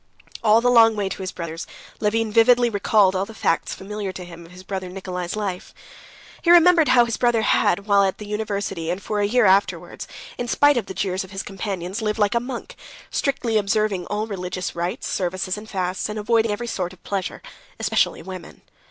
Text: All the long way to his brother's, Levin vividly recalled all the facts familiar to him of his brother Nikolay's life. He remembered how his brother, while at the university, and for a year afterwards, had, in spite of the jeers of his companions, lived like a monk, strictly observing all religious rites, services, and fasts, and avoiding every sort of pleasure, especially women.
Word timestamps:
All 0.43 0.61
the 0.61 0.71
long 0.71 0.95
way 0.95 1.09
to 1.09 1.21
his 1.21 1.31
brother's, 1.31 1.67
Levin 1.99 2.31
vividly 2.31 2.71
recalled 2.71 3.15
all 3.15 3.23
the 3.27 3.35
facts 3.35 3.75
familiar 3.75 4.11
to 4.13 4.25
him 4.25 4.47
of 4.47 4.51
his 4.51 4.63
brother 4.63 4.89
Nikolay's 4.89 5.35
life. 5.35 5.75
He 6.41 6.49
remembered 6.49 6.87
how 6.87 7.05
his 7.05 7.17
brother, 7.17 7.43
while 7.83 8.01
at 8.03 8.17
the 8.17 8.25
university, 8.25 8.89
and 8.89 8.99
for 8.99 9.19
a 9.21 9.27
year 9.27 9.45
afterwards, 9.45 10.07
had, 10.07 10.39
in 10.39 10.47
spite 10.47 10.77
of 10.77 10.87
the 10.87 10.95
jeers 10.95 11.23
of 11.23 11.29
his 11.29 11.43
companions, 11.43 12.01
lived 12.01 12.17
like 12.17 12.33
a 12.33 12.39
monk, 12.39 12.75
strictly 13.11 13.57
observing 13.57 14.07
all 14.07 14.25
religious 14.25 14.75
rites, 14.75 15.05
services, 15.07 15.55
and 15.55 15.69
fasts, 15.69 16.09
and 16.09 16.17
avoiding 16.17 16.51
every 16.51 16.65
sort 16.65 16.93
of 16.93 17.03
pleasure, 17.03 17.43
especially 17.79 18.23
women. 18.23 18.61